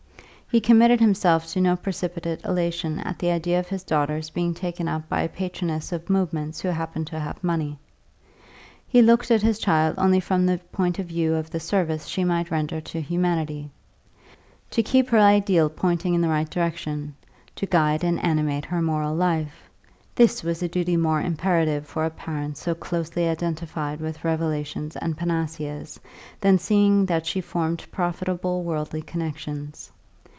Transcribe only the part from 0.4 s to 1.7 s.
He committed himself to